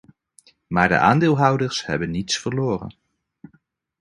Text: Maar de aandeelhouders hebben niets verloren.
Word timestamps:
Maar 0.67 0.87
de 0.87 0.97
aandeelhouders 0.97 1.85
hebben 1.85 2.09
niets 2.09 2.37
verloren. 2.37 2.95